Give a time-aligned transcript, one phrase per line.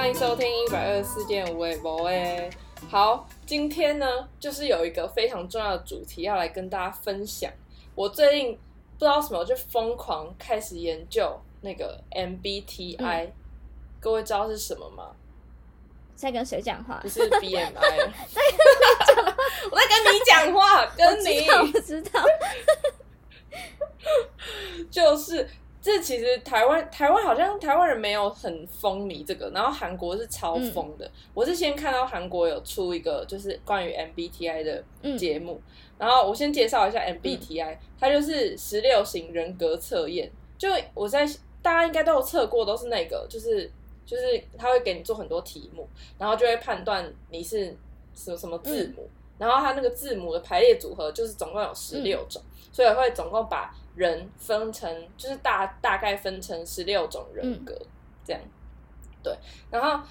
[0.00, 2.48] 欢迎收听一百二十四件无为博诶。
[2.88, 4.06] 好，今天呢，
[4.38, 7.52] 就是有一个非常重要的主题要来跟大家分享。
[7.94, 8.54] 我最近
[8.98, 13.28] 不知道什么，就疯狂开始研究那个 MBTI，、
[14.00, 15.10] 各位知道是什么吗？
[16.16, 17.06] 在跟谁讲话不？
[17.06, 18.10] 是 BMI，
[19.70, 22.24] 我在跟你讲话，跟你我知道，
[24.90, 25.46] 就是
[25.82, 31.10] 这其实台湾台湾好像台湾人没有很风靡这个，然后韩国是超疯的。
[31.32, 35.16] 我是先看到韩国有出一个就是关于 MBTI 的嗯。
[35.16, 35.60] 节目，
[35.98, 40.30] 然后我先介绍一下 MBTI，、它就是十六型人格测验。
[40.58, 41.26] 就我在
[41.62, 43.70] 大家应该都有测过，都是那个就是
[44.04, 47.76] 就是他会给你做很多题目，然后就会判断你是
[48.14, 49.08] 什么什么字母，
[49.38, 57.76] 然后它那个字母的排列组合就是总共有十六种，所以会总共把人分成就是大大概分成十六种人格、
[58.24, 58.40] 这样。
[59.22, 59.36] 对，
[59.70, 60.02] 然后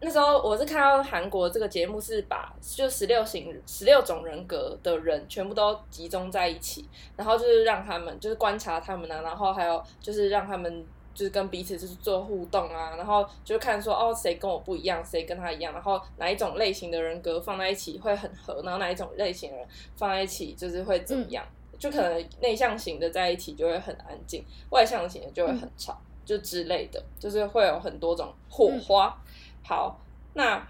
[0.00, 21.44] 那时候我是看到韩国这个节目是把就十六型十六种人格的人全部都集中在一起，然后就是让他们就是观察他们啊，然后还有就是让他们就是跟彼此就是做互动啊，然后就看说哦谁跟我不一样，谁跟他一样，然后哪一种类型的人格放在一起会很合，然后哪一种类型的人放在一起就是会怎么样，
[21.78, 29.16] 就可能内向型的在一起就会很安静，外向型的就会很吵，就之类的，就是会有很多种火花。
[29.62, 30.00] 好，
[30.34, 30.66] 那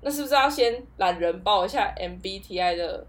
[0.00, 3.06] 那是不是要先懒人报一下 MBTI 的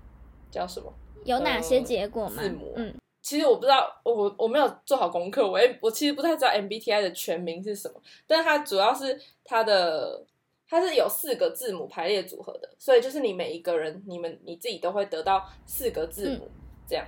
[0.50, 0.92] 叫什么？
[1.26, 2.74] 有哪些结果吗字母？
[2.76, 10.26] 嗯，其实我不知道，我我我没有做好功课，我也我其实不太知道 MBTI 的全名是什么，但是它主要是它的
[10.68, 16.50] 它是有四个字母排列组合的，所以就是你每一个人，你们你自己都会得到四个字母，
[16.88, 17.06] 这样。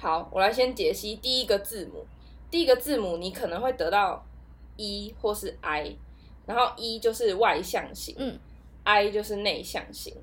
[0.00, 2.06] 好，我来先解析第一个字母，
[2.50, 4.24] 第一个字母你可能会得到
[4.78, 5.94] E 或是 I，
[6.46, 8.38] 然后 E 就是外向型，嗯
[8.82, 10.14] ，I 就是内向型，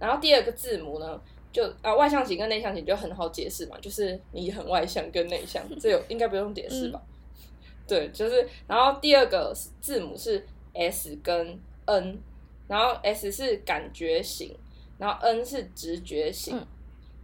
[0.00, 1.20] 然后第二个字母呢，
[1.52, 7.00] 就啊外向型跟内向型就很好解释嘛，就是你很外向跟内向，这有应该不用解释吧？
[7.86, 10.44] 对，就是然后第二个字母是
[10.74, 12.18] S 跟 N，
[12.66, 14.58] 然后 S 是感觉型，
[14.98, 16.58] 然后 N 是直觉型。
[16.58, 16.66] 嗯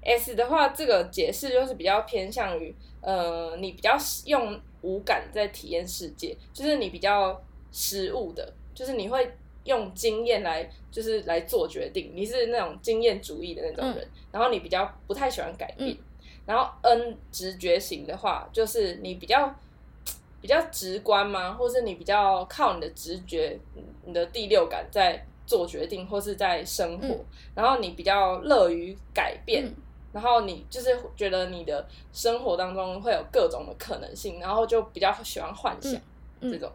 [0.05, 7.43] S 的话，这个解释就是比较偏向于，呃，你比较用五感在体验世界，就是你比较
[7.73, 15.97] 实物的，就是你会用经验来，就是来做决定，你是那种经验主义的那种人，然后你比较不太喜欢改变。
[16.45, 19.55] 然后 N 直觉型的话，就是你比较
[20.43, 21.55] 比较直观吗？
[21.55, 23.59] 或是你比较靠你的直觉、
[24.05, 29.65] 你的第六感在做决定，或是在生活，嗯然后你比较乐于改变。
[29.65, 29.75] 嗯
[30.15, 35.93] 然后你就是觉得你的生活当中会有各种的可能性，然后就比较喜欢幻想、
[36.41, 36.71] 嗯这种。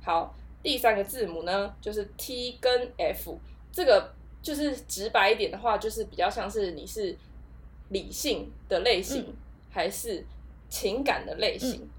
[0.00, 0.32] 好，
[0.62, 3.36] 第三个字母呢，就是 T 跟 F，
[3.72, 7.16] 这个就是直白一点的话，就是比较像是你是
[7.88, 9.34] 理性的类型，嗯
[9.68, 10.24] 还是
[10.68, 11.90] 情感的类型。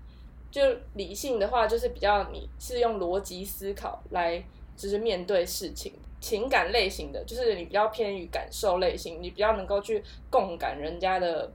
[0.50, 0.62] 就
[0.94, 4.42] 理性的话，就是比较你是用逻辑思考来
[4.78, 5.92] 就是面对事情。
[6.20, 11.54] 情感类型的，就是你比较偏于感受类型，你比较能够去共感人家的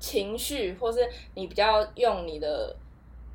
[0.00, 2.74] 情绪，或是你比较用你的，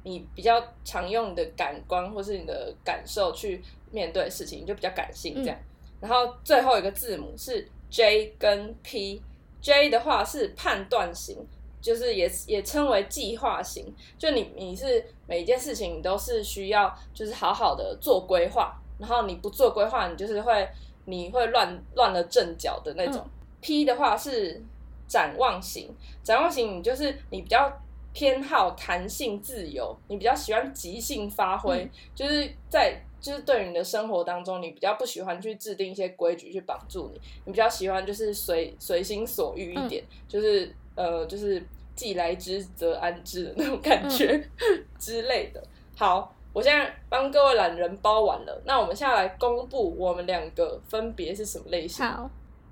[0.03, 5.57] 你比较常用你的感官或是你的感受去面对事情，你就比较感性这样。
[6.01, 11.37] 然后最后一个字母是 J 跟 P，J 的话是判断型，
[11.79, 20.69] 就是也也称为计划型，就你你是每一件事情你都是需要就是好好的做规划，然后你不做规划，你就是会
[21.05, 23.21] 你会乱乱了阵脚的那种。
[23.59, 24.61] P 的话是
[25.07, 27.71] 展望型，展望型你就是你比较
[28.13, 41.63] 偏好弹性自由，你比较喜欢即兴发挥，就是在就是对于你的生活当中，你比较不喜欢去制定一些规矩去绑住你，你比较喜欢就是随随心所欲一点，就是呃就是
[41.95, 44.43] 既来之则安之的那种感觉、
[44.97, 45.63] 之类的。
[45.95, 52.05] 好，我现在帮各位懒人包完了，那我们现在来公布我们两个分别是什么类型。
[52.05, 52.29] 好，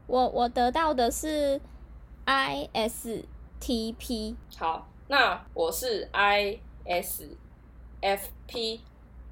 [0.08, 1.60] 我我得到的是
[2.26, 3.26] ISTP，
[4.58, 6.60] 好，那我是 ISFP，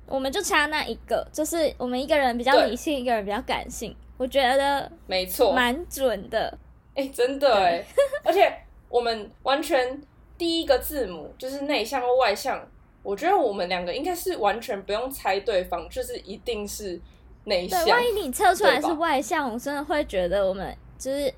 [0.06, 6.58] 我们就差那一个，就是我们一个人比较理性，一个人比较感性，我觉得没错，蛮准的。
[6.96, 7.86] 哎、真的哎，
[8.24, 8.52] 而且
[8.90, 10.02] 我们完全
[10.38, 12.66] 第一个字母就是内向或外向，
[13.08, 17.00] 我觉得我们两个应该是完全不用猜对方，就是一定是
[17.46, 17.88] 内对，向。
[17.88, 21.34] 万一你测出来是外向，我真的会觉得我们就是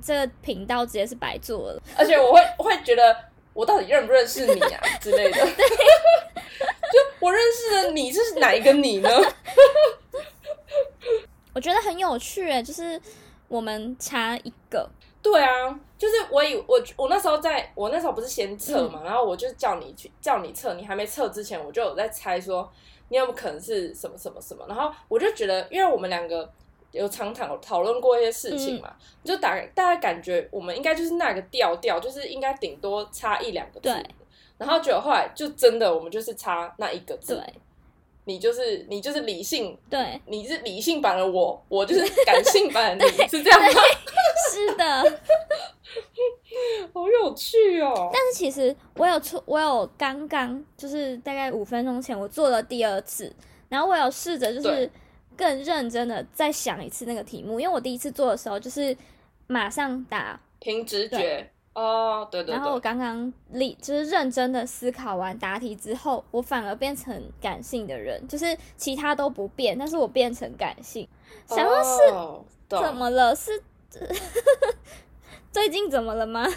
[0.00, 1.82] 这个频道直接是白做了。
[1.96, 3.16] 而且我会我会觉得
[3.52, 5.38] 我到底认不认识你啊之类的。
[6.92, 9.10] 就我认识的你是哪一个你呢？
[11.52, 13.00] 我觉得很有趣诶，就是
[13.48, 14.88] 我们差一个，
[15.22, 22.68] 对啊，就是我以我我那时候在我那时候不是先测嘛，然后我就叫你去叫你测，你还没测之前，我就有在猜说
[23.08, 26.50] 你有没有可能是什么什么什么，然后我就觉得，因为我们两个
[26.90, 28.92] 有常讨讨论过一些事情嘛，
[29.22, 33.88] 就大概大家感觉我们应该就是那个调调，就是应该顶多差一两个字，
[34.58, 37.40] 然后结果后来就真的我们就是差那一个字。
[38.24, 43.66] 你就是你就是理性，对，你是理性版的我，我就是感性版的你， 是这样吗？
[44.52, 45.02] 是的，
[46.92, 48.10] 好有趣哦。
[48.12, 53.34] 但是其实我有出，我有刚刚就是大概五分钟前我做了第二次，
[53.68, 54.90] 然后我有试着就是
[55.36, 58.96] 更认真的再想一次那个题目，因为我第一次做的时候就是
[59.46, 61.48] 马上打凭直觉。
[61.74, 62.54] 哦，对对。
[62.54, 71.08] 然后我刚刚理就是认真的思考完答题之后，我反而变成感性的人，就是其他都不变，但是我变成感性。
[71.46, 73.34] 想说是怎么了？
[73.34, 73.50] 是
[75.52, 76.46] 最近怎么了吗？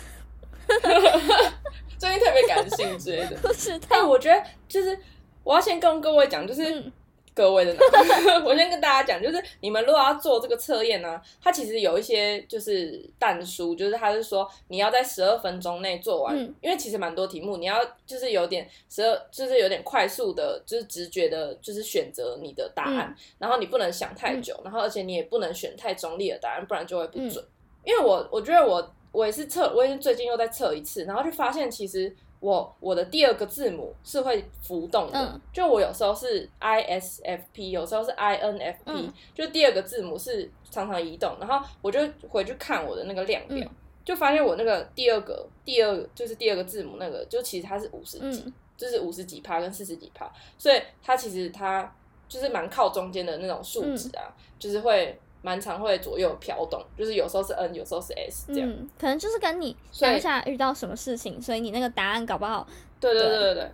[1.97, 3.37] 最近特别感性之类的。
[3.43, 4.97] 不是，但，我觉得就是
[5.43, 6.91] 我要先跟各位讲，就是。
[7.35, 7.75] 各位的，
[8.45, 17.75] 我先跟大家讲，就是你们如果要做这个测验呢，它其实有一些就是淡书，就是它是说你要在十二分钟内做完，因为其实蛮多题目，你要
[18.07, 27.43] 就是有点十二，就是有点快速的，就是直觉的，就是选择你的答案，然后你不能想太久，然后而且你也不能选太中立的答案，不然就会不准。
[27.83, 32.15] 因为我我觉得我我也是测，我也是最近又在测一次，然后就发现其实。
[32.45, 41.35] 我我的第二个字母是会浮动的，就我有时候是 I S F P，有时候是 I N F P，就第二个字母是常常移动。
[41.39, 41.99] 然后我就
[42.29, 43.67] 回去看我的那个量表，
[44.03, 51.91] 就发现我那个第二个第二就是第二个字母那个，就其实它是五十几，就是五十几趴跟四十几趴，所以它其实它
[52.29, 55.19] 就是蛮靠中间的那种数值啊，就是会。
[55.45, 58.67] 蛮常会左右飘动，就是有时候是 N，有时候是 S 这样。
[58.67, 62.65] 嗯，可能就是跟你当下遇到什么事情，所以你那个答案搞不好。
[62.99, 63.71] 对对对对对。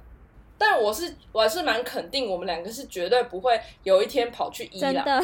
[0.57, 4.91] 但我是我还是蛮肯定，我们两个是绝对不会有一天跑去一的。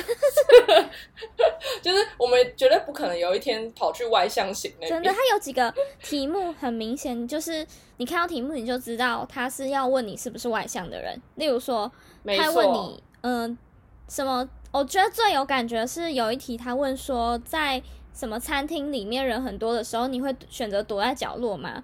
[1.82, 7.68] 就是我们绝对不可能有一天跑去外向型那真的，他有几个题目很明显，就是
[7.98, 11.22] 你看到题目你就知道他是要问你是不是外向的人。
[11.36, 11.92] 例如说，
[12.38, 13.58] 他问你嗯
[14.08, 14.48] 什么。
[14.72, 17.82] 我觉得最有感觉是有一题，他问说，在
[18.14, 21.84] 什么餐厅里面人很多的时候，你会选择躲在角落吗？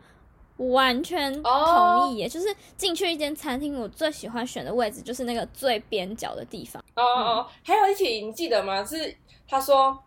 [0.58, 2.30] 完全同意耶！
[2.30, 2.48] 就是
[2.78, 6.84] 进去一间餐厅，我最喜欢选的位置就是那个最边角的地方。
[6.96, 8.84] 哦哦，还有一题你记得吗？
[8.86, 9.16] 是
[9.48, 9.98] 他说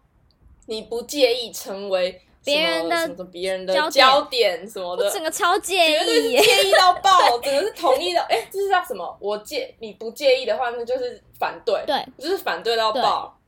[0.67, 2.23] 你不介意成为。
[2.47, 4.67] 别人的什么别人的焦点。
[4.67, 8.21] 什么的，整个超介意，介意到爆，整个是同意的。
[8.31, 9.17] 哎，这是叫什么？
[9.21, 13.39] 我介你不介意的话，那就是反对，对，就是反对到爆，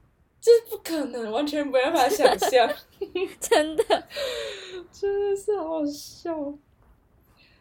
[0.40, 2.68] 这是不可能，完全没办法想象，
[3.40, 3.84] 真的，
[4.92, 6.34] 真的是好好笑。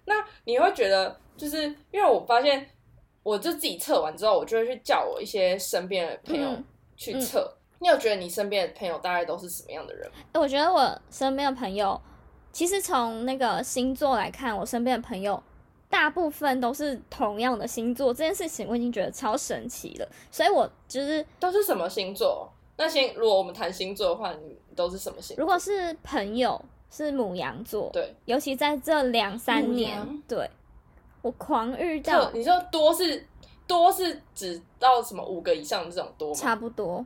[0.06, 2.70] 那你会觉得，就是因为我发现，
[3.24, 6.58] 我就自己测完之后，我就会去叫我一些身边的朋友
[6.96, 7.57] 去测。
[7.80, 10.10] 你有觉得你身边的朋友大概都是什么样的人？
[10.34, 12.00] 我觉得我身边的朋友，
[12.52, 15.42] 其实从那个星座来看，我身边的朋友
[15.90, 18.14] 大部分都是同样的星座。
[18.14, 22.52] 这件事情我已经觉得超神奇了，所以我就是都是什么星座？
[22.78, 25.36] 那先如果我们谈星座的话，你都是什么星？
[25.38, 30.50] 如果是朋友是母羊座，对，尤其在这两三年，对
[31.22, 32.32] 我狂遇到。
[32.32, 33.26] 你说多是
[33.66, 36.36] 多是指到什么五个以上这种多吗？
[36.36, 37.06] 差不多。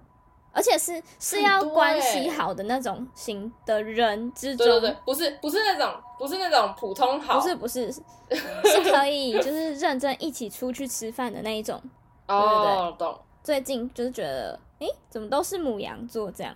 [0.54, 7.92] 而且是是要关系好的那种型的人之中，对对对，不是不是那种不是那种普通好，不是不是
[8.32, 11.82] 是可以就是认真一起出去吃饭的那一种。
[12.28, 13.18] 哦，懂。
[13.44, 16.56] 最近就是觉得，哎，怎么都是母羊座这样？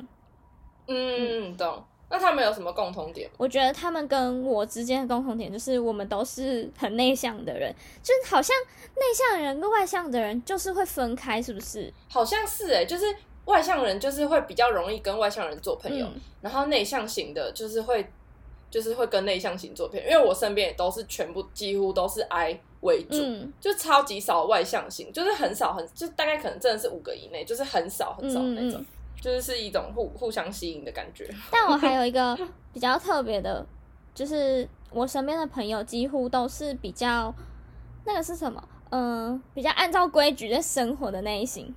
[0.88, 1.84] 嗯，懂。
[2.08, 3.30] 那他们有什么共同点？
[3.38, 7.74] 我觉得他们跟我之间的共同点就是我们都是很内向的人，
[8.04, 8.56] 就是好像
[8.96, 11.92] 内向人跟外向的人就是会分开，是不是？
[12.08, 13.06] 好像是哎，就是。
[13.46, 16.08] 外向人就是会比较容易跟外向人做朋友，
[16.42, 18.06] 然后内向型的就是会
[18.70, 20.06] 就是会跟内向型做朋友。
[20.10, 23.18] 因为我身边也都是全部几乎都是 I 为主，
[23.62, 28.84] 就超级少外向型，就是很少很就大概可能真的是五个以内，就是很少很少那种，
[29.22, 31.30] 就是是一种互互相吸引的感觉。
[31.52, 32.38] 但我还有一个
[32.74, 33.66] 比较特别的，
[34.14, 37.34] 就是我身边的朋友几乎都是比较
[38.06, 38.64] 那个是什么？
[38.90, 41.74] 嗯，比较按照规矩在生活的那一型。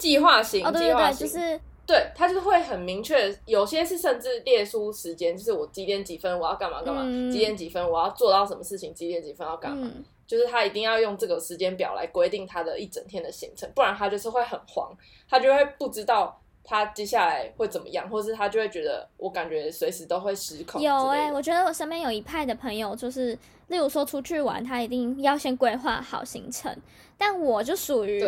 [0.00, 9.90] 计划型，计划型，就是对他就是会很明确，有些是甚至列出时间，就是我几点几分我要干嘛干嘛，几点几分我要做到什么事情，几点几分要干嘛，
[10.26, 14.90] 就是他一定要用这个时间表来规定他的一整天的行程，不然他就是会很慌，
[15.28, 20.80] 他就会不知道他接下来会怎么样，或是他就会觉得我感觉随时都会失控。
[20.80, 26.72] 有哎，我觉得我身边有一派的朋友，就是例如说出去玩，他一定要先规划好行程，
[27.18, 28.24] 但我就属于，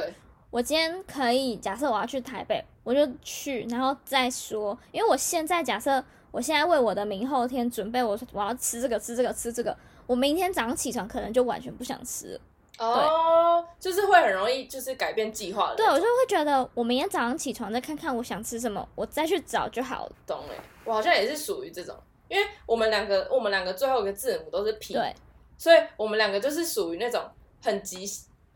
[0.52, 9.75] 我今天可以假设我要去台北，我就去，然后再说，因为我现在假设我现在为我的明后天准备，我说我要吃这个吃这个吃这个。
[10.06, 12.38] 我明天早上起床可能就完全不想吃，
[12.76, 15.76] 哦，就是会很容易就是改变计划的。
[15.76, 20.12] 对，我就会觉得我明天早上起床再看看我想吃什么，我再去找就好了。
[20.26, 21.97] 懂哎，我好像也是属于这种，
[22.28, 25.14] 因为我们两个我们两个最后一个字母都是 P，对，
[25.56, 27.25] 所以我们两个就是属于那种
[27.62, 28.04] 很急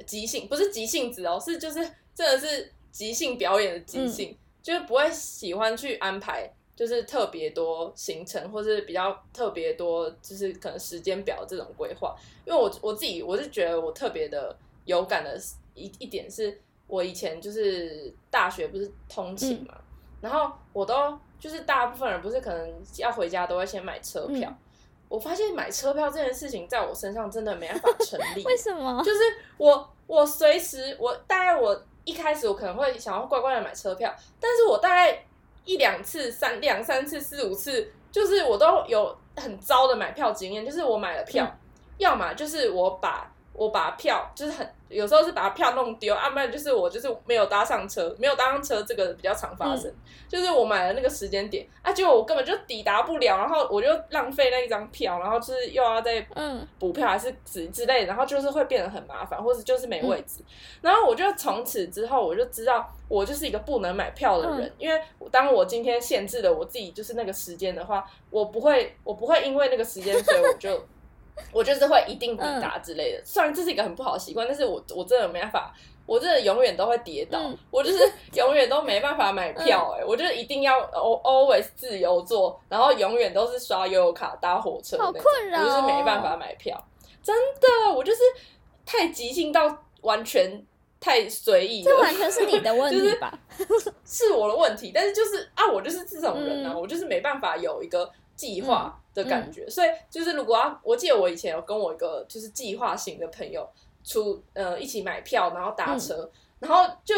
[0.04, 1.80] 急性，不是即兴子哦，是就是
[2.14, 6.52] 真的是即兴表演的即兴，就是不会喜欢去安排。
[6.76, 12.14] 就是特别多行程，或是比较特别多，就是可能时间表这种规划。
[12.44, 15.40] 因为我我自己我是觉得我特别的有感的
[15.72, 19.74] 一一点是，我以前就是大学不是通勤嘛，
[20.20, 24.54] 然后我都就是大部分人不是可能要回家都会先买车票。
[25.08, 28.44] 我发现买车票这件事情在我身上真的没办法成立。
[28.46, 29.02] 为什么？
[29.04, 29.20] 就是
[29.58, 35.22] 我我随时我大概我一开始我可能会想要乖乖的买车票，但是我大概。
[35.68, 40.64] 一两次、三两三次、四五次，就是我都有很糟的买票经验。
[40.64, 41.44] 就是我买了票，
[41.98, 44.68] 要么就是我把我把票，就是很。
[44.88, 49.92] 有时候是把票弄丢，要不然就是我就是没有搭上车，没有搭上车，这个比较常发生。
[50.28, 56.24] 就是我买了那个时间点，啊，结果我根本就抵达不了，然后我就浪费那一张票，然后就是又要再
[56.78, 60.40] 补票还是之之类的，然后就是会变得很麻烦，或者就是没位置。
[60.80, 70.80] 然后我就从此之后我就知道，我就是一个不能买票的人，因为当我今天限制了我自己就是那个时间的话，我不会，我不会因为那个时间，所以我就。
[71.52, 75.74] 我就是会一定抵达之类的，虽然这是一个很不好的习惯，但是我我真的没办法，
[76.06, 77.38] 我真的永远都会跌倒，
[77.70, 77.98] 我就是
[78.34, 86.82] 永远都没办法买票，哎，我就一定要 always 自由坐，然后永远都是刷悠游卡搭火车，好困扰，我就是没办法买票，
[87.22, 88.20] 真的，我就是
[88.84, 90.64] 太急性到完全
[91.00, 93.38] 太随意，这完全是你的问 题吧？
[94.04, 98.98] 是我的问题，但是就是啊，我就是这种人啊，我就是没办法有一个计划。
[99.16, 103.68] 的感觉，所以就是如果要，我记得我以前有跟我一个就是计划型的朋友
[104.04, 106.30] 出呃一起买票，然后搭车，
[106.60, 107.14] 然后就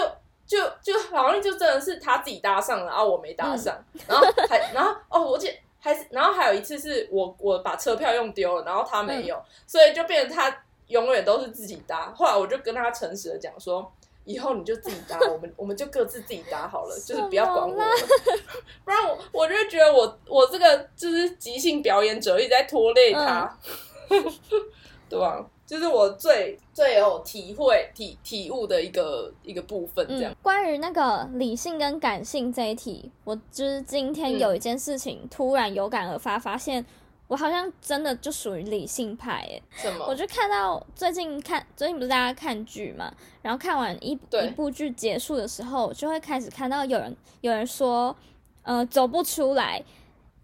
[0.47, 3.77] 就就好像就真的是他自己搭上了，然后我没搭上，
[4.07, 12.13] 然后还然后哦，我记还是然后还有一次是我我把车票用丢了，然后他没有，所以就变成他永远都是自己搭。
[12.15, 13.93] 后来我就跟他诚实的讲说。
[14.29, 17.75] 以后你就自己搭，我们我们就各自自己搭好了，就是不要管我，
[18.85, 23.59] 不然我我就觉得我我这个就是即兴表演者一直在拖累他，
[25.09, 25.43] 对吧？
[25.67, 30.07] 就是我最最有体会体体悟的一个一个部分。
[30.07, 36.85] 这样关于那个理性跟感性这一题，我就是今天有一件事情突然有感而发，发现。
[37.29, 40.07] 我好像真的就属于理性派诶，什么？
[40.09, 48.17] 我就看到最近看最近不是大家看剧嘛，然后看完一一部剧结束的时候，就会开始看到有人有人说，
[48.63, 49.85] 呃，走不出来，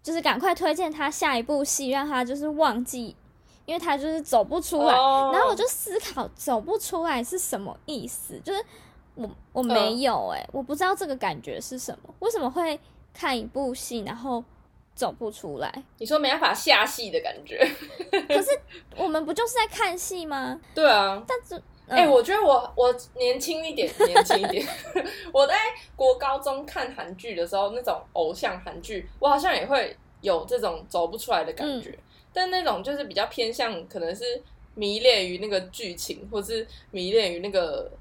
[0.03, 3.15] 就是赶快推荐他下一部戏，让他就是忘记，
[3.65, 4.93] 因为他就是走不出来。
[4.93, 8.39] 然后我就思考，走不出来是什么意思？
[8.43, 8.63] 就是
[9.15, 12.79] 我我没有诶，我不知道这个感觉是什么，为什么会
[13.11, 14.43] 看一部戏，然后。
[14.95, 17.59] 走不出来，你说没办法下戏的感觉，
[18.27, 18.49] 可是
[18.95, 20.59] 我们不就是在看戏吗？
[20.73, 24.65] 对啊，但是哎，我觉得我我年轻一点， 年轻一点，
[25.33, 25.55] 我在
[25.95, 31.95] 国高中看韩剧的时候，那种偶像韩剧，我好像也会有这种走不出来的感觉，
[32.33, 34.41] 但那种就是比较偏向，可能是
[34.73, 37.91] 迷恋于那个剧情，或是迷恋于那个。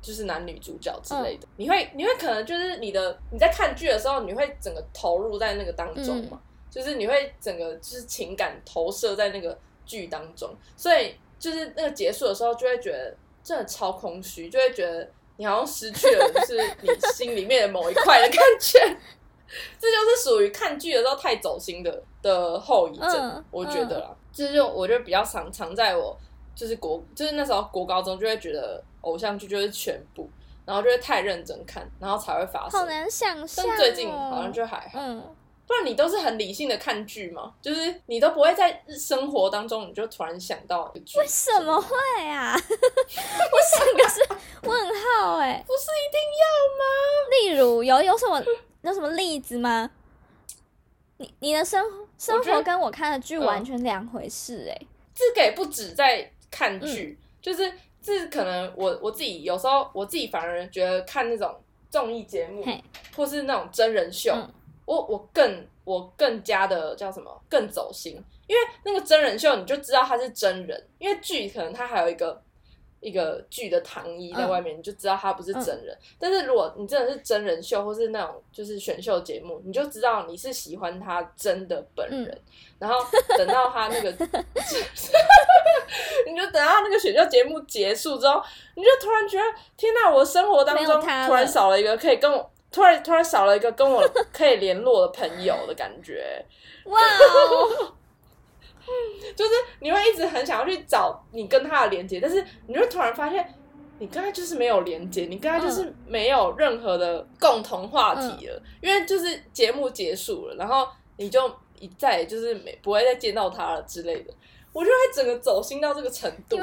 [0.00, 6.40] 就是男女主角之类的，你会你会可能就是你的你在看剧的时候，你会整个投入在那个当中嘛？
[6.70, 18.78] 就是你会整个就是情感投射在那个剧当中，所以就是那个结束的时候，就会觉得真的超空虚，就会觉得你好像失去了就是你心里面的某一块的感觉。
[19.80, 24.16] 这就是属于看剧的时候太走心的的后遗症，我觉得啦。
[24.32, 26.16] 这就我觉得比较常常在我
[26.54, 28.82] 就是国就是那时候国高中就会觉得。
[29.02, 30.28] 偶像剧就是全部，
[30.66, 32.78] 然后就会太认真看，然后才会发生。
[32.78, 33.64] 好难想象。
[33.66, 35.18] 但最近好像就还嗯，
[35.66, 37.54] 不然你都是很理性的看剧吗？
[37.62, 41.96] 就是你都不会在生活当中，你就突然想到一为什么会
[42.28, 42.52] 啊？
[42.60, 44.20] 我想的是
[44.68, 46.44] 问号哎，不是一定要
[46.76, 46.84] 吗？
[47.30, 48.38] 例如有有什么
[48.82, 49.90] 有什么例子吗？
[51.16, 51.82] 你你的生
[52.18, 54.86] 生活跟我看的剧完全两回事哎。
[55.14, 57.18] 这个也不止在看剧。
[57.40, 61.54] 就是这可能我我自己有时候我自己反而觉得看那种
[61.88, 62.64] 综艺节目
[63.16, 64.34] 或是那种真人秀，
[64.84, 68.12] 我我更我更加的叫什么更走心，
[68.46, 72.42] 因为那个真人秀你就知道他是真人，因为剧可能他还有一个。
[73.00, 75.96] 一个剧的糖衣在外面，你就知道他不是真人。
[76.18, 82.40] 但是如果你真的是真人秀，或是那种就是选秀节目，你就知道你是喜欢他真的本人。
[82.78, 82.96] 然后
[83.36, 84.10] 等到他那个，
[86.26, 88.42] 你就等到那个选秀节目结束之后，
[88.74, 89.44] 你就突然觉得，
[89.76, 90.10] 天哪！
[90.10, 94.02] 我生活当中突然少了一个可以跟我，突然突然少了一个跟我
[94.32, 96.42] 可以联络的朋友的感觉。
[96.86, 96.98] 哇！
[99.36, 103.54] 就是你会一直很想要去找你跟他的连接，但是你就突然发现，
[103.98, 114.32] 你跟他就是没有连接，你跟他就是没有任何的共同话题了，因为就是节目结束了，然后你就一再就是没不会再见到他了之类的。
[114.72, 116.56] 我就会整个走心到这个程度，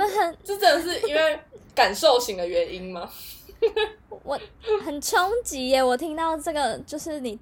[0.43, 1.39] 这真的是因为
[1.75, 3.09] 感受型的原因吗？
[4.23, 4.39] 我
[4.85, 5.83] 很冲击耶！
[5.83, 7.37] 我听到这个，就是你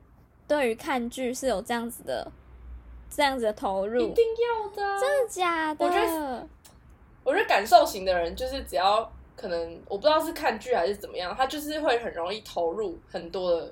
[0.48, 2.32] 对于看剧是有这样子的。
[3.10, 5.86] 这样子的投入一定要的，真的假的？
[5.86, 6.48] 我觉得，
[7.24, 13.72] 我觉得感受型的人就是只要可能我不知道是看剧还是怎么样，他就是会很容易投入很多的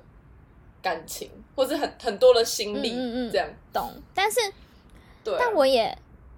[0.82, 3.90] 感情，或者很很多的心力，嗯嗯，这样懂。
[4.14, 4.40] 但是，
[5.22, 5.96] 对，但我也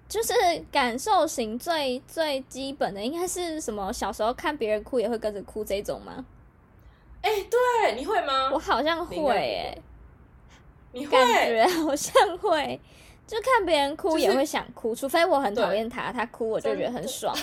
[0.08, 0.32] 就是
[0.70, 3.92] 感受型最最基本的应该是什么？
[3.92, 6.24] 小时候看别人哭也会跟着哭这种吗？
[7.22, 8.50] 哎，对，你会吗？
[8.52, 9.78] 我好像会，哎。
[11.04, 12.80] 感觉好像会，
[13.26, 17.36] 就看别人哭也会想哭，除非我很讨厌他，他哭我就觉得很爽。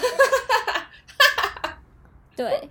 [2.36, 2.68] 对，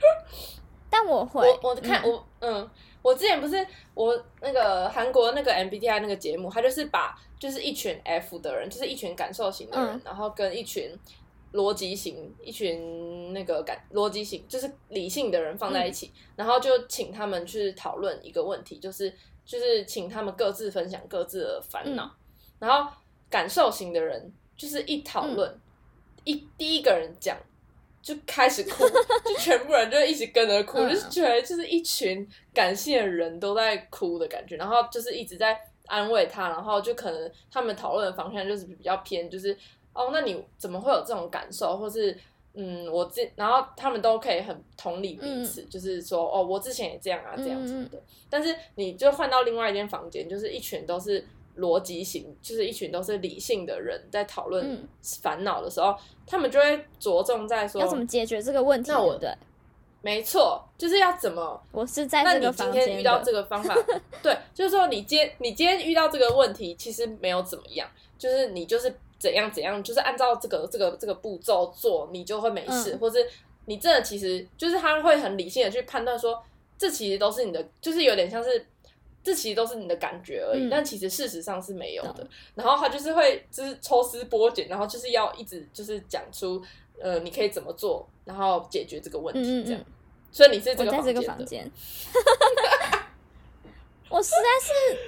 [0.90, 2.68] 但我会，我我看我嗯，
[3.00, 10.90] 我之前不是我那个韩国那个 MBTI 那个节目，他就是把就是一群 F 的人，就是一群感受型的人，然后跟一群
[11.52, 19.14] 逻辑型、一群那个感逻辑型，就是理性的人放在一起，然后就请他们去讨论一个问题，就是。
[19.44, 22.10] 就是请他们各自分享各自的烦恼，
[22.58, 22.90] 然后
[23.28, 25.58] 感受型的人就是一讨论，
[26.24, 27.36] 一第一个人讲
[28.00, 28.84] 就开始哭，
[29.24, 39.56] 就全部人就一起跟着哭，就是觉得就是一群感性的人都在哭的感觉，然后就是一直在安慰他，然后就可能他们讨论的方向就是比较偏，就是
[39.92, 42.16] 哦，那你怎么会有这种感受，或是？
[42.54, 47.98] 嗯，我这然后他们都可以很同理彼此，就是说哦，我之前也这样啊，这样子的。
[48.28, 51.24] 但是你就换到另外一间房间，就是一群都是
[51.56, 54.86] 逻辑型，就是一群都是理性的人在讨论
[55.22, 58.90] 烦恼的时候，他们就会着重在说要怎么解决这个问题。
[58.90, 59.34] 那我对，
[60.02, 61.58] 没错，就是要怎么。
[61.72, 63.74] 我是在那你今天遇到这个方法，
[64.22, 67.88] 对，就是说你今你今天遇到这个问题，其实没有怎么样，
[68.18, 68.94] 就是你就是。
[69.22, 73.24] 怎样怎样，就是按照这个这个这个步骤做，你就会没事，或是
[73.66, 76.42] 你真的其实就是他会很理性的去判断说，
[76.76, 78.66] 这其实都是你的，就是有点像是
[79.22, 82.26] 这其实都是你的感觉而已，但其实事实上是没有的。
[82.56, 86.60] 然后他就是会就是抽丝剥茧，然后就是要一直就是讲出
[87.00, 89.80] 呃你可以怎么做，然后解决这个问题这样。
[90.32, 91.70] 所以你是这个在这个房间，
[94.10, 94.98] 我实在是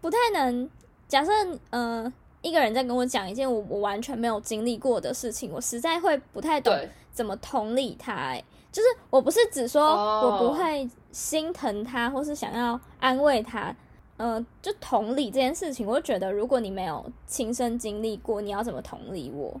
[0.00, 0.68] 不太能
[1.06, 1.30] 假设
[1.70, 2.12] 呃。
[2.44, 6.76] 一个人在跟我讲一件我我完全没有经历过的事情，我实在会不太懂
[7.10, 8.12] 怎么同理他。
[8.12, 13.74] 哎，就是我不是只说我不会心疼他，或是想要安慰他，
[14.18, 19.58] 嗯，就同理这件事情，我就觉得如果你没有亲身经历过，你要怎么同理我？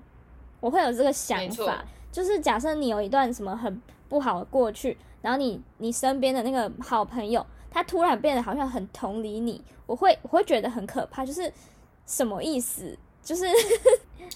[0.60, 11.50] 我会有这个想法，就是假设你有一段什么很不好的过去，然后你你身边的那个好朋友，他突然变得好像很同理你，我会我会觉得很可怕，就是。
[12.06, 12.96] 什么意思？
[13.22, 13.46] 就是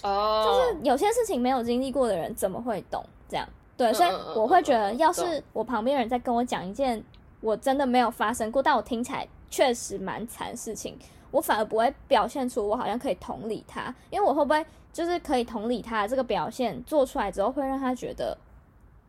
[0.01, 3.05] 哦， 就是有些事情没有经历过的人怎么会懂？
[3.27, 7.03] 这样对，所以我会觉得，要是我旁边人在跟我讲一件
[7.41, 10.97] 我真的没有发生过，但我听起来确实蛮惨事情，
[11.31, 18.35] 我反而不会表现出我好像可以同理他，因为我会不会就是可以同理他这个表现做出来之后，会让他觉得，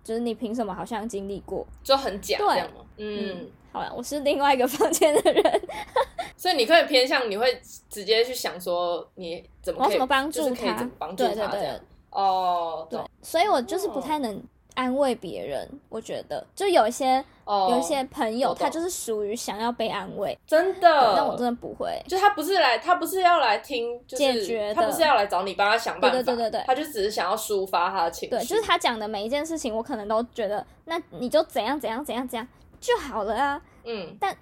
[0.05, 2.69] 就是你凭什么好像经历过就很假，对吗？
[2.99, 3.51] 嗯。
[3.73, 5.63] 好了，我是另外一个房间的人，
[6.37, 11.79] 所以你可以偏向，你会直接去想说你怎么怎么帮助他，帮助他这样。
[12.11, 14.43] 哦，对，所以我就是不太能
[14.75, 15.69] 安慰别人。
[15.89, 21.15] 我觉得就有一些有一些朋友，他就是属于想要被安慰，真的。
[21.15, 28.31] 但我真的不会，就他不是来，他不是要来听解决，他不是要来找你帮他想办法，对对对对，他就只是想要抒发他的情绪。
[28.35, 32.49] 对，就是他讲的每一件事情，我可能都觉得，那你就怎样怎样怎样怎样。
[32.81, 34.37] 就好了啊，嗯，但，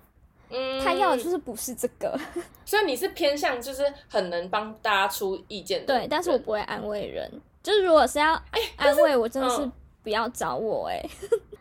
[0.50, 2.18] 嗯，他要的就是不是这个，
[2.64, 7.30] 所以你是偏向就是很能帮大家出意见的，对，但是我不会安慰人，
[7.62, 8.40] 就是如果是要
[8.76, 9.68] 安慰，我真的是
[10.02, 11.02] 不要找我哎。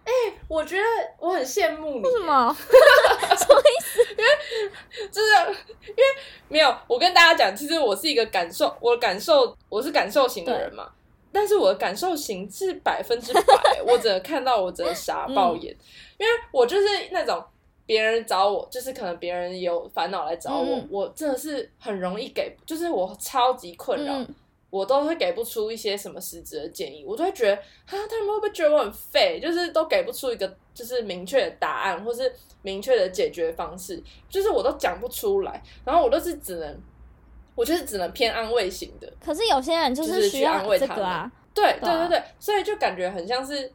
[0.08, 0.14] 哎，
[0.48, 0.84] 我觉得
[1.20, 2.02] 我很羡慕你。
[2.02, 2.56] 为什么？
[2.56, 4.02] 什么意思？
[4.12, 5.60] 因为就是
[5.90, 6.04] 因为
[6.48, 10.90] 没有我跟大家讲，其实我是一个感受，我感受我是感受型的人嘛。
[11.32, 13.44] 但是我的感受型是百分之百，
[13.86, 15.76] 我只能看到我只能傻爆眼，
[16.18, 17.44] 因为我就是那种
[17.86, 24.26] 别人找我，就是可能别人有烦恼来找我，我真的是很容易给，就是我超级困扰。
[24.70, 29.40] 我都会给不出一些什么实质的建议，我都会觉得啊，他们会不会觉得我很废？
[29.42, 32.30] 就是都给不出一个就是明确的答案，或是
[32.64, 35.64] 明确的解决方式，就是我都讲不出来。
[35.86, 36.78] 然后我都是只能，
[37.58, 39.12] 我就是只能偏安慰型的。
[39.20, 43.70] 可是有些人就是需要安慰他们，对对对对，所以就感觉很像是，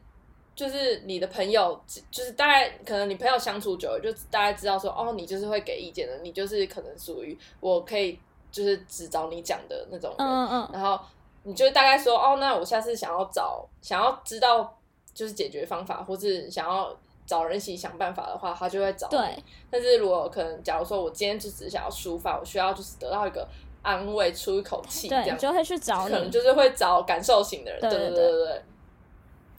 [0.55, 8.17] 就是你的朋友，就是大概可能你朋友相处久了，就大概知道说，哦，你就是会给意见的，你就是可能属于我可以。
[8.53, 10.99] 就是只找你讲的那种人，嗯嗯然后
[11.41, 14.77] 你就大概说哦，那我下次想要找想要知道
[15.11, 19.43] 就是解决方法，或是想要找人一起想办法的话，他就会找你。
[19.71, 23.47] 但是如果可能，假如说我今天就只是想要抒发，我需要就是得到一个
[23.83, 27.79] 安慰，出一口气，这样就会去找你，可能就是会找感受型的人。
[27.79, 28.61] 对对对对对。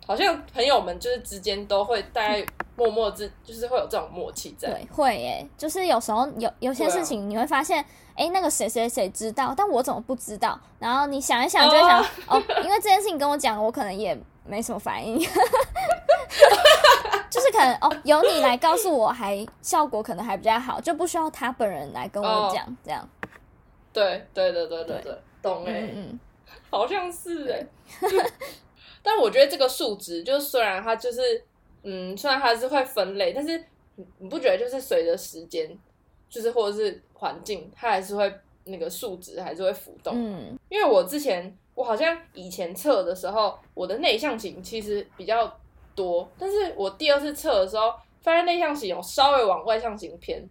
[0.07, 2.45] 好像朋友们就是之间都会大概
[2.77, 4.69] 默默之，就是会有这种默契在。
[4.69, 7.83] 对，会诶，就是有时候有有些事情你会发现，
[8.15, 10.61] 哎，那个谁谁谁知道，但我怎么不知道？
[10.79, 15.19] 然后你想一想，就会想， 哦，因为这件事情跟我讲，我可能也没什么反应。
[17.31, 23.09] 就是可能哦，由你来告诉我，还效果可能还比较好，就不需要他本人来跟我讲，这样。
[23.95, 26.21] 对对对对对对，懂哎，嗯，
[26.69, 27.67] 好像是哎。
[29.03, 31.45] 但我觉得这个数值，就是虽然它就是，
[31.83, 33.57] 嗯，虽然它是会分类，但是
[33.97, 35.71] 你你不觉得就是随着时间，
[36.29, 40.15] 就是或者是环境，它还是会那个数值还是会浮动。
[40.17, 45.61] 嗯，因为我之前我好像以前测的时候，我的内向型其实比较
[45.95, 50.43] 多，但是我第二次测的时候，发现内向型有稍微往外向型偏。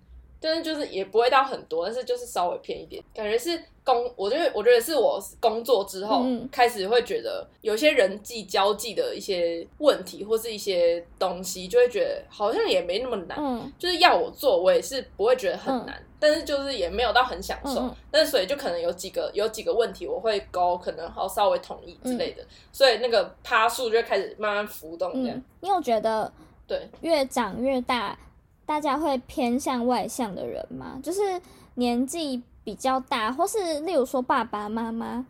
[0.43, 25.41] 但是就是也不会到很多，但是就是稍微偏一点，感觉是工，我觉得我觉得是我工作之后开始会觉得有些人际交际的一些问题或是一些东西，就会觉得好像也没那么难，就是要我做，我也是不会觉得很难，但是就是也没有到很享受，但是所以就可能有几个有几个问题我会勾，可能好稍微同意之类的，所以那个趴数就开始慢慢浮动这样。
[25.61, 26.29] 你有觉得
[26.67, 28.17] 对越长越大？
[28.65, 30.99] 大家会偏向外向的人吗？
[31.03, 31.41] 就是
[31.75, 35.25] 年纪比较大，或是例如说爸爸妈妈，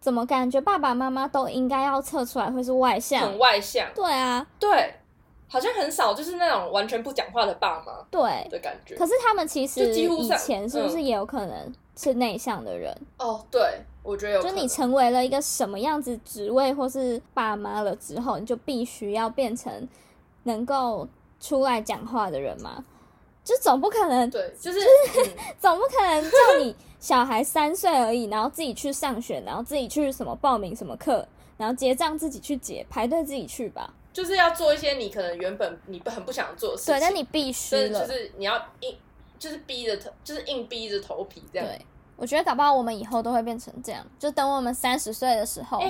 [0.00, 3.22] 怎么感觉爸爸妈妈都应该要测出来会是外向？
[3.22, 3.86] 很外向。
[3.94, 4.94] 对啊，对，
[5.46, 7.92] 好像很少就是那种完全不讲话的爸妈。
[8.10, 8.96] 对的感觉。
[8.96, 12.96] 可是他们其实以前是不是也有可能是内向的人？
[13.18, 13.60] 哦，对，
[14.02, 14.42] 我觉得有。
[14.42, 19.86] 就你成为了一个什么样子职位或是爸妈了之后，你就必须要变成
[20.44, 21.06] 能够。
[21.44, 22.82] 出来讲话的人嘛，
[23.44, 24.80] 就总不可能，对， 就是
[25.60, 31.28] 总不可能叫你小孩三岁而已，然后自己去上学，然后自己去什么报名什么课，
[31.58, 33.92] 然后结账自己去结，排队自己去吧。
[34.10, 38.96] 就是要做一些你可能原本你很不想做的事情，对，但你必须了，就是你要硬，
[39.38, 41.68] 就是逼着头，就是硬逼着头皮这样。
[41.68, 41.84] 对，
[42.16, 45.82] 我觉得搞不好我们以后都会变成这样，就等我们三十岁的时候。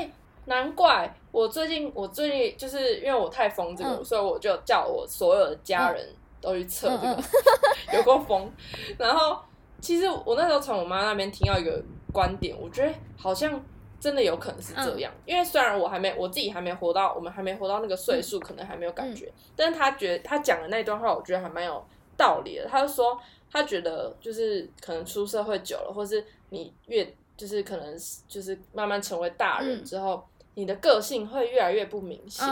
[0.46, 6.08] 难怪我最近我最近就是因为我太疯这个，所以我就叫我所有的家人
[6.40, 7.22] 都去测这个，
[7.98, 8.48] 有过疯。
[8.96, 9.36] 然后
[9.80, 13.60] 其实我那时候从我妈那边听到一个观点，我觉得好像
[13.98, 15.12] 真的有可能是这样。
[15.26, 21.84] 因为虽然我还没我自己还没活到我们还没活到那个岁数，可能还没有感觉，但是他觉得他讲的那段话，我觉得还蛮有
[22.16, 22.68] 道理的。
[22.68, 23.20] 他就说
[23.50, 30.24] 他觉得就是可能出社会久了，或是你越就是可能就是慢慢成为大人之后。
[30.54, 32.46] 你的个性会越来越不明显，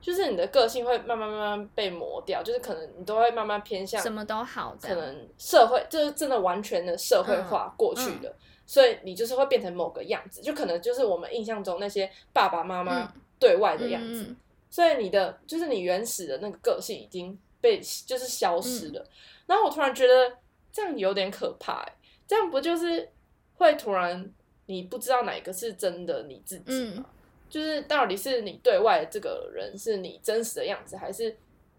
[0.00, 14.34] 就是你的个性会慢慢慢慢被磨掉，就是可能你都会慢慢偏向什么都好，可能社会就是真的完全的社会化过去了，所以你就是会变成某个样子，就可能就是我们印象中那些爸爸妈妈对外的样子，
[14.68, 19.02] 所以你的就是你原始的那个个性已经被就是消失了。
[19.46, 20.36] 然后我突然觉得
[20.70, 21.82] 这样有点可怕，
[22.26, 23.08] 这样不就是
[23.54, 24.30] 会突然
[24.66, 27.06] 你不知道哪个是真的你自己吗？
[27.54, 31.36] 就是到底是你对外的这个人是你真实的样子，还是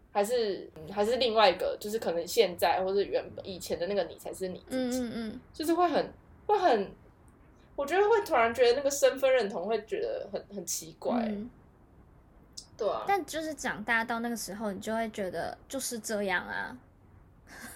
[0.10, 1.76] 还是还是另外一个？
[1.78, 5.00] 就是可能现在或者原本以前的那个你才是你自己。
[5.00, 6.14] 嗯嗯嗯，就是会很
[6.48, 6.90] 会很，
[7.76, 11.30] 我觉得会突然觉得那个身份认同会觉得很很奇怪。
[12.78, 13.04] 对啊。
[13.06, 16.78] 但就是长大到那个时候，你就会觉得就是这样啊。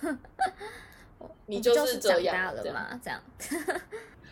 [1.48, 2.98] 你就是长大了嘛？
[3.04, 3.22] 这样。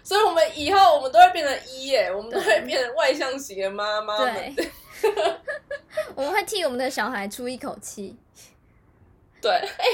[0.08, 4.56] 所以，我们以后我们都会变成一耶，我们都会变成外向型的妈妈们。
[6.16, 8.16] 我们会替我们的小孩出一口气。
[9.42, 9.86] 对，哎，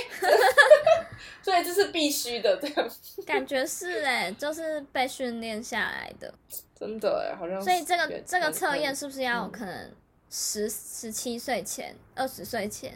[1.42, 2.90] 所以这是必须的，这样
[3.26, 6.32] 感觉是哎，就是被训练下来的，
[6.80, 7.60] 真的哎，好像。
[7.60, 9.92] 所以这个这个测验是不是要可能
[10.30, 12.94] 十十七岁前、二十岁前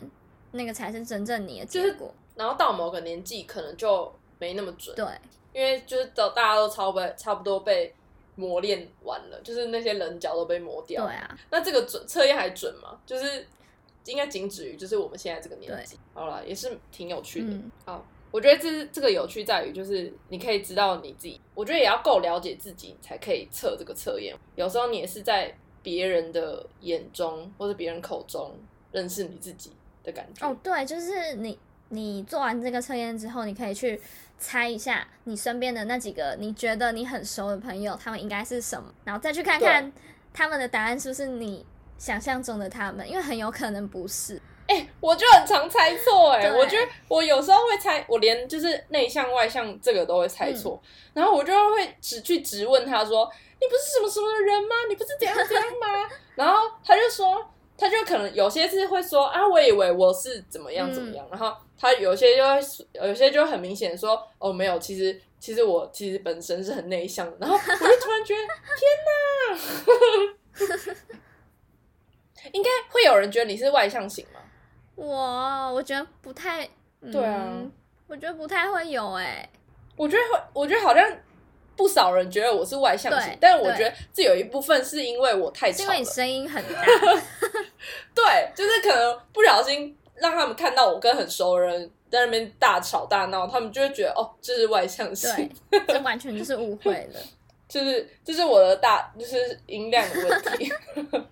[0.51, 2.13] 那个才是真正你的结果？
[2.35, 5.05] 然后到某个年纪可能就没那么准，对，
[5.57, 7.93] 因为就是都大家都差不差不多被
[8.35, 11.37] 磨练完了，就是那些棱角都被磨掉，对啊。
[11.49, 12.99] 那这个准测验还准吗？
[13.05, 13.45] 就是。
[14.09, 17.53] 应该仅止于就是我们现在这个年纪，好了，也是挺有趣的。
[17.85, 24.33] 好，我觉得这这个有趣在于，就是你可以知道你自己，我觉得也要够了解自己，才可以测这个测验。
[24.55, 28.55] 有时候你也是在别人的眼中或者别人口中
[28.93, 29.73] 认识你自己
[30.05, 30.47] 的感觉。
[30.47, 33.99] 哦，对，就是你你做完这个测验之后，你可以去
[34.37, 39.91] 猜一下你身边的那几个你觉得你很熟的朋友，他们应该是什么，然后再去看看
[40.33, 41.65] 他们的答案是不是你。
[41.99, 44.39] 想象中的他们，因为很有可能不是。
[44.69, 50.79] 哎，我就很常猜错哎，我觉得我有时候会猜，我连就是内向外向这个都会猜错，
[51.15, 53.27] 然后我就会只去质问他说
[53.59, 54.75] ：“你不是什么什么的人吗？
[54.87, 57.43] 你不是怎样怎样吗？”然后他就说，
[57.77, 62.59] 他就可能有些是会说啊，我以为我是怎么样怎么样，然后他有些就会
[63.07, 67.65] 有些就很明显说哦，没有，其实其实我其实本身是很内向的，然后我就
[68.01, 68.41] 突然觉得
[68.77, 68.89] 天
[70.97, 71.05] 哪！
[72.53, 74.39] 应该会有人觉得你是外向型吗？
[74.95, 76.67] 我我觉得不太，
[77.11, 77.61] 对啊，
[78.07, 79.47] 我觉得不太会有哎。
[79.95, 81.03] 我觉得会，我觉得好像
[81.77, 86.83] 不少人觉得我是外向型，但是我觉得这有一部分是因为我太吵了，因为你声音很大。
[88.13, 95.49] 对，就是可能不小心让他们看到我跟很熟的人在那边大吵大闹，他们就会觉得哦，这是外向型，
[95.87, 97.19] 这完全就是误会了。
[97.69, 100.71] 就是这是我的大，就是音量的问题。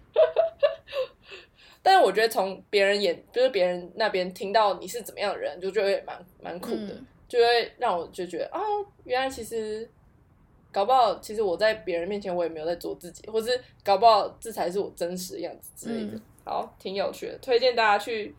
[1.82, 6.94] 但是我觉得从别人眼，就是别人那边听到你是怎么样的人，就觉得蛮蛮苦的，
[7.28, 8.60] 就会让我就觉得啊，
[9.04, 9.90] 原来其实
[10.76, 16.20] 搞不好，其实我在别人面前我也没有在做自己，或是搞不好这才是我真实的样子之类的。
[16.44, 18.36] 好，挺有趣的，推荐大家去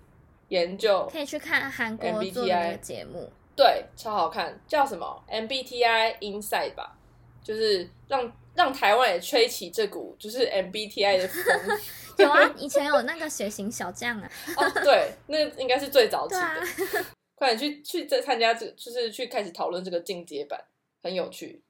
[0.48, 6.98] 研究，可以去看韩国 MBTI 节目，对，超好看，叫什么 MBTI Inside 吧，
[7.42, 11.78] 就是让让台湾也吹起这股就是 MBTI 的风。
[12.18, 14.30] 有啊，以前有那个血型小将啊。
[14.58, 17.04] 哦，对，那应该是最早期的。
[17.34, 20.62] 快点去去再参加这，就是去开始讨论这个进阶版，
[21.02, 21.62] 很有趣。